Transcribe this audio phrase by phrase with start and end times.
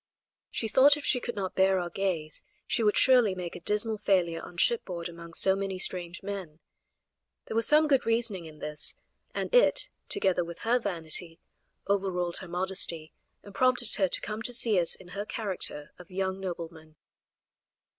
[0.49, 3.99] She thought if she could not bear our gaze she would surely make a dismal
[3.99, 6.59] failure on shipboard among so many strange men.
[7.45, 8.95] There was some good reasoning in this,
[9.35, 11.39] and it, together with her vanity,
[11.87, 16.09] overruled her modesty, and prompted her to come to see us in her character of
[16.09, 16.95] young nobleman.